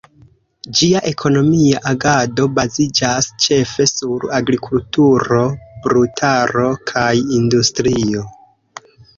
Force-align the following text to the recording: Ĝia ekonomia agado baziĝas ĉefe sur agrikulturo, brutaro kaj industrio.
Ĝia 0.77 1.01
ekonomia 1.09 1.81
agado 1.91 2.45
baziĝas 2.61 3.29
ĉefe 3.45 3.87
sur 3.91 4.25
agrikulturo, 4.39 5.45
brutaro 5.87 6.67
kaj 6.95 7.07
industrio. 7.43 8.27